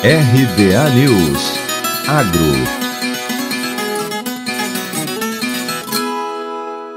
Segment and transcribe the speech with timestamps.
[0.00, 1.58] RBA News
[2.06, 2.88] Agro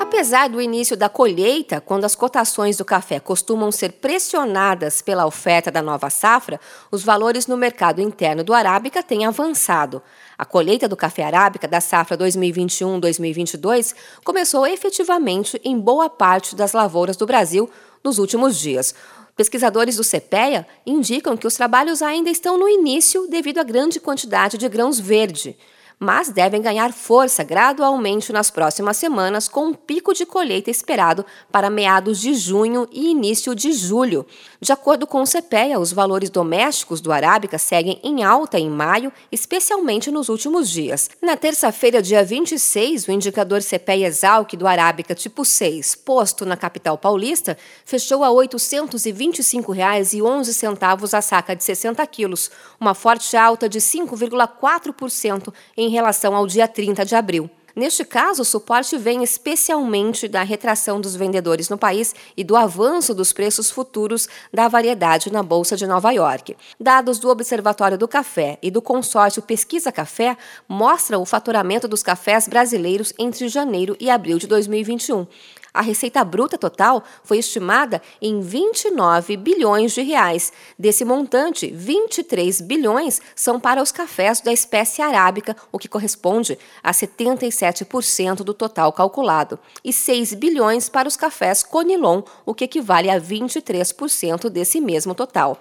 [0.00, 5.70] Apesar do início da colheita, quando as cotações do café costumam ser pressionadas pela oferta
[5.70, 6.58] da nova safra,
[6.90, 10.02] os valores no mercado interno do Arábica têm avançado.
[10.36, 13.94] A colheita do café arábica da safra 2021-2022
[14.24, 17.70] começou efetivamente em boa parte das lavouras do Brasil
[18.02, 18.94] nos últimos dias.
[19.38, 24.58] Pesquisadores do CPEA indicam que os trabalhos ainda estão no início devido à grande quantidade
[24.58, 25.56] de grãos verde
[25.98, 31.68] mas devem ganhar força gradualmente nas próximas semanas, com um pico de colheita esperado para
[31.68, 34.24] meados de junho e início de julho.
[34.60, 39.12] De acordo com o CPEA, os valores domésticos do Arábica seguem em alta em maio,
[39.32, 41.10] especialmente nos últimos dias.
[41.20, 46.96] Na terça-feira, dia 26, o indicador CPEA Exalc do Arábica tipo 6, posto na capital
[46.96, 55.52] paulista, fechou a R$ 825,11 a saca de 60 quilos, uma forte alta de 5,4%
[55.76, 57.50] em em relação ao dia 30 de abril.
[57.74, 63.14] Neste caso, o suporte vem especialmente da retração dos vendedores no país e do avanço
[63.14, 66.56] dos preços futuros da variedade na Bolsa de Nova York.
[66.78, 70.36] Dados do Observatório do Café e do consórcio Pesquisa Café
[70.68, 75.24] mostram o faturamento dos cafés brasileiros entre janeiro e abril de 2021.
[75.72, 80.52] A receita bruta total foi estimada em 29 bilhões de reais.
[80.78, 86.92] Desse montante, 23 bilhões são para os cafés da espécie arábica, o que corresponde a
[86.92, 93.20] 77% do total calculado, e 6 bilhões para os cafés Conilon, o que equivale a
[93.20, 95.58] 23% desse mesmo total.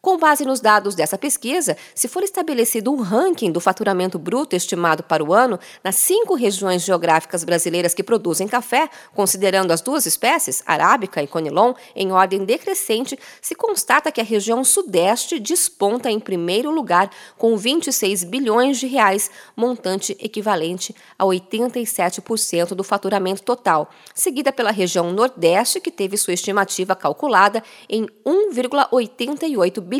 [0.00, 5.02] Com base nos dados dessa pesquisa, se for estabelecido um ranking do faturamento bruto estimado
[5.02, 10.62] para o ano nas cinco regiões geográficas brasileiras que produzem café, considerando as duas espécies,
[10.64, 16.70] arábica e conilon, em ordem decrescente, se constata que a região sudeste desponta em primeiro
[16.70, 24.70] lugar com 26 bilhões de reais, montante equivalente a 87% do faturamento total, seguida pela
[24.70, 29.95] região nordeste, que teve sua estimativa calculada em 1,88 bilhão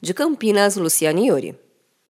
[0.00, 1.69] De Campinas, Luciane Iuri.